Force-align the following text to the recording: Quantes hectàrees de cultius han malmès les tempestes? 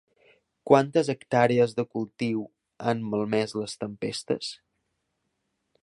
Quantes 0.69 1.11
hectàrees 1.13 1.75
de 1.79 1.85
cultius 1.97 2.49
han 2.87 3.05
malmès 3.13 3.55
les 3.61 3.77
tempestes? 3.85 4.53